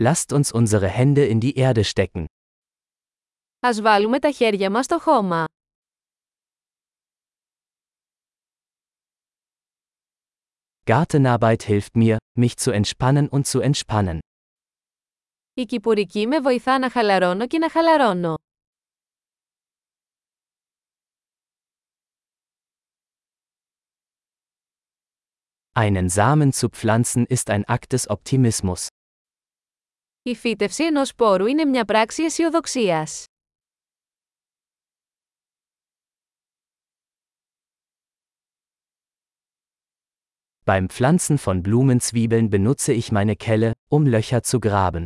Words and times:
Lasst 0.00 0.32
uns 0.32 0.52
unsere 0.52 0.88
Hände 0.88 1.26
in 1.26 1.40
die 1.40 1.56
Erde 1.56 1.84
stecken. 1.84 2.24
Ας 3.60 3.80
βάλουμε 3.80 4.18
τα 4.18 4.30
χέρια 4.30 4.70
μας 4.70 4.84
στο 4.84 4.98
χώμα. 4.98 5.44
Gartenarbeit 10.84 11.62
hilft 11.62 11.96
mir, 11.96 12.18
mich 12.38 12.56
zu 12.56 12.70
entspannen 12.70 13.28
und 13.28 13.46
zu 13.46 13.60
entspannen. 13.60 14.18
Η 15.54 15.64
κυπουρική 15.64 16.26
με 16.26 16.40
βοηθά 16.40 16.78
να 16.78 16.90
χαλαρώνω 16.90 17.46
και 17.46 17.58
να 17.58 17.70
χαλαρώνω. 17.70 18.34
Einen 25.72 26.08
Samen 26.08 26.52
zu 26.52 26.68
pflanzen 26.68 27.26
ist 27.26 27.50
ein 27.50 27.64
Akt 27.64 27.92
des 27.92 28.10
Optimismus. 28.10 28.86
Η 30.28 30.34
φύτευση 30.34 30.84
ενός 30.84 31.08
σπόρου 31.08 31.46
είναι 31.46 31.64
μια 31.64 31.84
πράξη 31.84 32.22
αισιοδοξίας. 32.22 33.24
Beim 40.64 40.86
Pflanzen 40.88 41.38
von 41.44 41.62
Blumenzwiebeln 41.62 42.48
benutze 42.50 42.92
ich 42.92 43.10
meine 43.10 43.36
Kelle, 43.36 43.72
um 43.88 44.06
Löcher 44.06 44.42
zu 44.42 44.58
graben. 44.58 45.04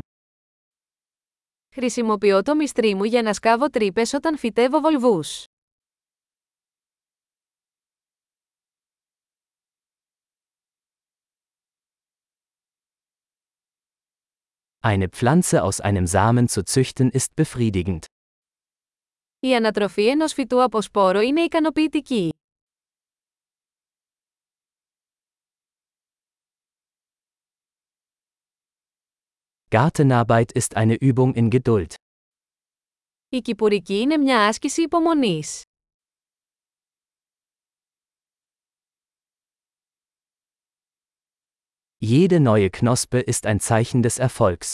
Χρησιμοποιώ 1.74 2.42
το 2.42 2.54
μυστρί 2.54 2.94
μου 2.94 3.04
για 3.04 3.22
να 3.22 3.32
σκάβω 3.32 3.70
τρύπες 3.70 4.12
όταν 4.12 4.38
φυτεύω 4.38 4.80
βολβούς. 4.80 5.44
Eine 14.81 15.07
Pflanze 15.09 15.63
aus 15.63 15.79
einem 15.79 16.07
Samen 16.07 16.47
zu 16.47 16.63
züchten 16.63 17.09
ist 17.11 17.35
befriedigend. 17.35 18.05
Η 19.39 19.55
ανατροφή 19.55 20.07
ενός 20.07 20.33
φυτού 20.33 20.63
από 20.63 20.81
σπόρο 20.81 21.19
είναι 21.19 21.41
ικανοποιητική. 21.41 22.29
Gartenarbeit 29.69 30.51
ist 30.53 30.75
eine 30.75 30.95
Übung 30.95 31.33
in 31.35 31.49
Geduld. 31.49 31.93
Η 33.29 33.41
κυπουρική 33.41 33.99
είναι 33.99 34.17
μια 34.17 34.47
άσκηση 34.47 34.81
υπομονής. 34.81 35.63
Jede 42.01 42.39
neue 42.39 42.69
Knospe 42.69 43.19
ist 43.19 43.45
ein 43.45 43.59
Zeichen 43.59 44.01
des 44.01 44.19
Erfolgs. 44.19 44.73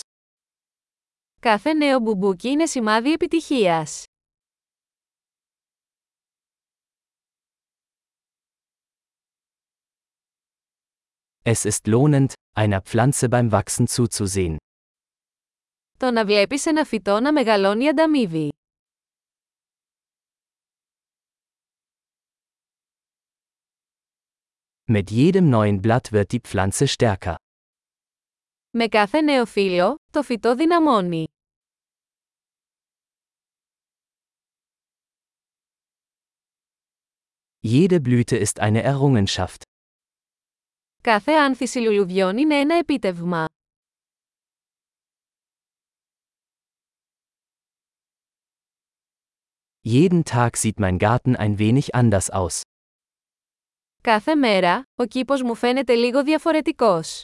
Κάθε 1.39 1.73
νέο 1.73 1.99
μπουμπούκι 1.99 2.49
είναι 2.49 2.65
σημάδι 2.65 3.11
επιτυχίας. 3.11 4.03
Es 11.45 11.65
ist 11.65 11.87
lohnend, 11.87 12.33
einer 12.55 12.81
Pflanze 12.81 13.29
beim 13.29 13.51
Wachsen 13.51 13.87
zuzusehen. 13.87 14.55
Το 15.97 16.11
να 16.11 16.25
βλέπεις 16.25 16.65
ένα 16.65 16.83
φυτό 16.85 17.19
να 17.19 17.33
μεγαλώνει 17.33 17.87
ανταμείβει. 17.87 18.49
Mit 24.87 25.11
jedem 25.11 25.49
neuen 25.49 25.81
Blatt 25.81 26.11
wird 26.11 26.31
die 26.31 26.39
Pflanze 26.39 26.87
stärker. 26.87 27.35
Με 28.69 28.87
κάθε 28.87 29.21
νέο 29.21 29.45
φύλλο, 29.45 29.95
το 30.11 30.23
φυτό 30.23 30.55
δυναμώνει. 30.55 31.27
Jede 37.65 37.99
Blüte 38.01 38.37
ist 38.37 38.59
eine 38.59 38.81
Errungenschaft. 38.83 39.61
Κάθε 41.01 41.31
άνθηση 41.31 41.79
λουλουδιών 41.79 42.37
είναι 42.37 42.55
ένα 42.59 42.75
επίτευγμα. 42.75 43.45
Jeden 49.85 50.23
Tag 50.23 50.55
sieht 50.55 50.79
mein 50.79 50.97
Garten 50.97 51.35
ein 51.35 51.57
wenig 51.59 51.93
anders 51.93 52.29
aus. 52.29 52.61
Κάθε 54.01 54.35
μέρα, 54.35 54.83
ο 54.95 55.05
κήπος 55.05 55.41
μου 55.41 55.55
φαίνεται 55.55 55.93
λίγο 55.93 56.23
διαφορετικός. 56.23 57.21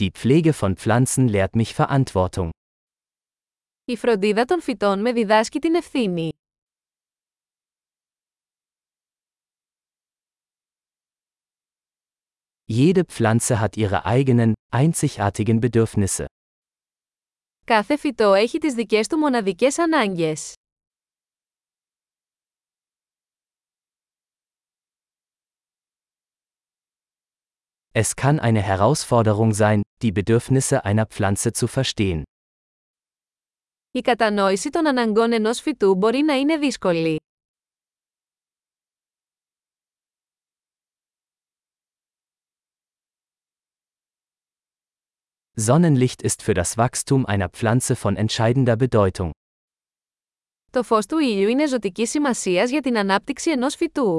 Die 0.00 0.10
Pflege 0.10 0.52
von 0.60 0.74
Pflanzen 0.76 1.28
lehrt 1.28 1.54
mich 1.56 1.74
Verantwortung. 1.74 2.48
Η 3.84 3.96
φροντίδα 3.96 4.44
των 4.44 4.60
φυτών 4.60 5.00
με 5.00 5.12
διδάσκει 5.12 5.58
την 5.58 5.74
ευθύνη. 5.74 6.30
Jede 12.70 13.04
Pflanze 13.04 13.60
hat 13.60 13.76
ihre 13.76 14.04
eigenen, 14.04 14.54
einzigartigen 14.70 15.60
Bedürfnisse. 15.60 16.26
Κάθε 17.65 17.97
φυτό 17.97 18.33
έχει 18.33 18.57
τις 18.57 18.73
δικές 18.73 19.07
του 19.07 19.17
μοναδικές 19.17 19.79
ανάγκες. 19.79 20.53
Es 27.95 28.15
kann 28.15 28.39
eine 28.39 28.61
Herausforderung 28.61 29.53
sein, 29.53 29.81
die 30.01 30.11
Bedürfnisse 30.11 30.83
einer 30.83 31.05
Pflanze 31.05 31.51
zu 31.53 31.67
verstehen. 31.67 32.21
Η 33.91 34.01
κατανόηση 34.01 34.69
των 34.69 34.87
αναγκών 34.87 35.31
ενός 35.33 35.59
φυτού 35.59 35.95
μπορεί 35.95 36.21
να 36.21 36.33
είναι 36.33 36.57
δύσκολη. 36.57 37.17
Sonnenlicht 45.54 46.22
ist 46.22 46.42
für 46.42 46.54
das 46.54 46.76
Wachstum 46.76 47.26
einer 47.26 47.48
Pflanze 47.48 47.96
von 47.96 48.16
entscheidender 48.16 48.76
Bedeutung. 48.76 49.30
Το 50.70 50.82
φως 50.82 51.06
του 51.06 51.18
ήλιου 51.18 51.48
είναι 51.48 51.66
ζωτική 51.66 52.06
σημασίας 52.06 52.70
για 52.70 52.80
την 52.80 52.98
ανάπτυξη 52.98 53.50
ενός 53.50 53.74
φυτού. 53.74 54.16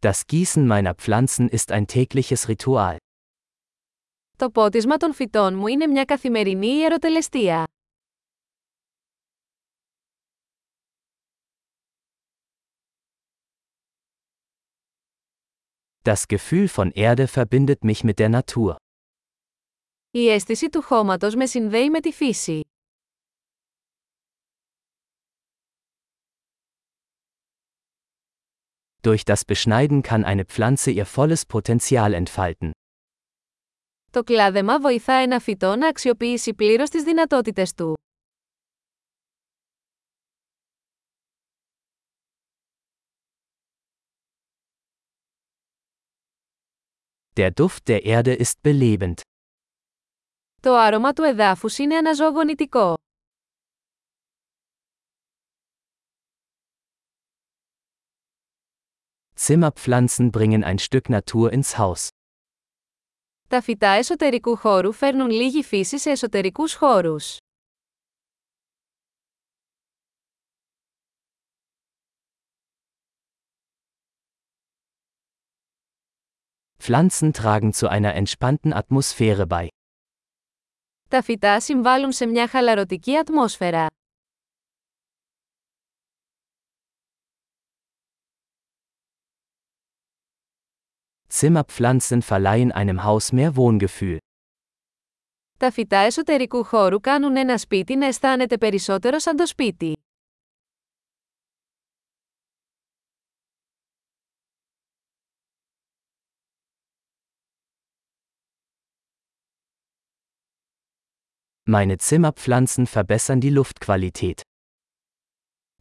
Das 0.00 0.26
Gießen 0.26 0.64
meiner 0.66 0.94
Pflanzen 0.94 1.48
ist 1.48 1.72
ein 1.72 1.86
tägliches 1.86 2.48
Ritual. 2.48 2.96
Το 4.36 4.50
πότισμα 4.50 4.96
των 4.96 5.14
φυτών 5.14 5.54
μου 5.54 5.66
είναι 5.66 5.86
μια 5.86 6.04
καθημερινή 6.04 6.66
ιεροτελεστία. 6.66 7.64
Das 16.10 16.26
Gefühl 16.26 16.68
von 16.68 16.90
Erde 16.92 17.26
verbindet 17.28 17.84
mich 17.84 18.02
mit 18.02 18.18
der 18.18 18.28
Natur. 18.28 18.76
Η 20.10 20.28
αίσθηση 20.28 20.68
του 20.68 20.82
χώματος 20.82 21.34
με 21.34 21.46
συνδέει 21.46 21.90
με 21.90 22.00
τη 22.00 22.12
φύση. 22.12 22.60
Durch 29.02 29.24
das 29.24 29.44
Beschneiden 29.44 30.02
kann 30.02 30.24
eine 30.24 30.44
Pflanze 30.44 30.90
ihr 30.90 31.06
volles 31.06 31.46
Potenzial 31.46 32.12
entfalten. 32.14 32.70
Το 34.10 34.22
κλάδεμα 34.24 34.80
βοηθά 34.80 35.12
ένα 35.12 35.38
φυτό 35.40 35.76
να 35.76 35.88
αξιοποιήσει 35.88 36.54
πλήρως 36.54 36.90
τις 36.90 37.02
δυνατότητες 37.02 37.74
του. 37.74 37.94
Der 47.36 47.50
Duft 47.50 47.88
der 47.88 48.04
Erde 48.04 48.34
ist 48.34 48.52
belebend. 48.62 49.14
Το 50.60 50.74
άρωμα 50.76 51.12
του 51.12 51.22
εδάφους 51.22 51.78
είναι 51.78 51.96
αναζωογονητικό. 51.96 52.94
Zimmerpflanzen 59.40 60.30
bringen 60.30 60.64
ein 60.64 60.78
Stück 60.78 61.08
Natur 61.08 61.52
ins 61.52 61.78
Haus. 61.78 62.08
Τα 63.48 63.60
φυτά 63.60 63.88
εσωτερικού 63.88 64.56
χώρου 64.56 64.92
φέρνουν 64.92 65.30
λίγη 65.30 65.62
φύση 65.62 65.98
σε 65.98 66.10
εσωτερικούς 66.10 66.74
χώρους. 66.74 67.36
Pflanzen 76.82 77.32
tragen 77.32 77.72
zu 77.72 77.88
einer 77.88 78.14
entspannten 78.14 78.72
Atmosphäre 78.72 79.46
bei. 79.46 79.68
Τα 81.08 81.22
φυτά 81.22 81.60
συμβάλλουν 81.60 82.12
σε 82.12 82.26
μια 82.26 82.48
χαλαρωτική 82.48 83.16
ατμόσφαιρα. 83.16 83.86
Zimmerpflanzen 91.28 92.22
verleihen 92.22 92.72
einem 92.72 93.04
Haus 93.04 93.32
mehr 93.32 93.56
Wohngefühl. 93.56 94.16
Τα 95.58 95.70
φυτά 95.70 95.96
εσωτερικού 95.96 96.64
χώρου 96.64 97.00
κάνουν 97.00 97.36
ένα 97.36 97.58
σπίτι 97.58 97.96
να 97.96 98.06
αισθάνεται 98.06 98.58
περισσότερο 98.58 99.18
σαν 99.18 99.36
το 99.36 99.46
σπίτι. 99.46 99.92
Meine 111.70 111.96
Zimmerpflanzen 111.98 112.86
verbessern 112.86 113.40
die 113.40 113.50
Luftqualität. 113.50 114.40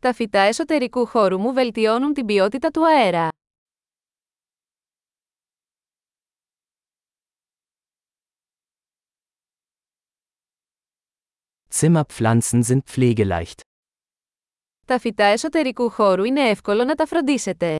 Τα 0.02 0.14
φυτά 0.14 0.40
εσωτερικού 0.40 1.06
χώρου 1.06 1.40
μου 1.40 1.54
βελτιώνουν 1.54 2.14
την 2.14 2.26
ποιότητα 2.26 2.70
του 2.70 2.88
αέρα. 2.88 3.30
Zimmerpflanzen 11.80 12.64
sind 12.64 12.80
pflegeleicht. 12.86 13.60
Τα 14.86 15.00
φυτά 15.00 15.24
εσωτερικού 15.24 15.90
χώρου 15.90 16.24
είναι 16.24 16.50
εύκολο 16.50 16.84
να 16.84 16.96
τα 16.96 17.06
φροντίσετε. 17.06 17.76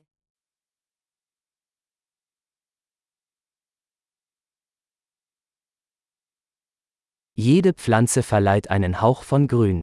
Jede 7.32 7.72
Pflanze 7.72 8.22
verleiht 8.22 8.70
einen 8.70 9.00
Hauch 9.00 9.22
von 9.22 9.46
Grün. 9.46 9.78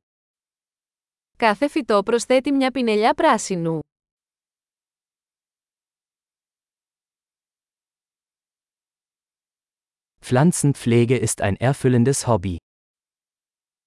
Κάθε 1.37 1.67
φυτό 1.67 2.03
προσθέτει 2.03 2.51
μια 2.51 2.71
πινελιά 2.71 3.13
πράσινου. 3.13 3.79
Pflanzenpflege 10.21 11.17
ist 11.17 11.41
ein 11.41 11.55
erfüllendes 11.55 12.27
Hobby. 12.27 12.55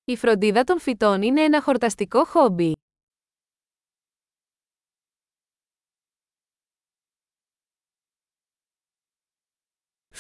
Η 0.05 0.17
φροντίδα 0.17 0.65
των 0.65 0.81
φυτών 0.81 1.23
είναι 1.23 1.43
ένα 1.43 1.63
χορταστικό 1.63 2.25
χόμπι. 2.25 2.73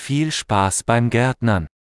Viel 0.08 0.30
Spaß 0.30 0.84
beim 0.86 1.10
Gärtnern! 1.10 1.64